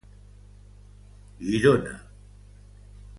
[1.49, 1.93] Girona.